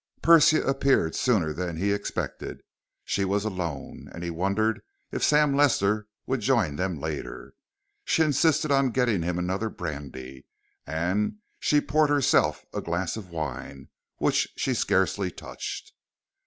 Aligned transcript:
Persia 0.23 0.63
appeared 0.63 1.13
sooner 1.13 1.53
than 1.53 1.77
he 1.77 1.93
expected. 1.93 2.63
She 3.05 3.23
was 3.23 3.45
alone, 3.45 4.09
and 4.11 4.23
he 4.23 4.31
wondered 4.31 4.81
if 5.11 5.23
Sam 5.23 5.55
Lester 5.55 6.07
would 6.25 6.39
join 6.39 6.75
them 6.75 6.99
later. 6.99 7.53
She 8.03 8.23
insisted 8.23 8.71
on 8.71 8.89
getting 8.89 9.21
him 9.21 9.37
another 9.37 9.69
brandy, 9.69 10.47
and 10.87 11.35
she 11.59 11.81
poured 11.81 12.09
herself 12.09 12.65
a 12.73 12.81
glass 12.81 13.15
of 13.15 13.29
wine, 13.29 13.89
which 14.17 14.47
she 14.57 14.73
scarcely 14.73 15.29
touched. 15.29 15.93